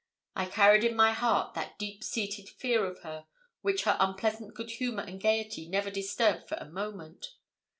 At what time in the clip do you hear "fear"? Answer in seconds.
2.49-2.85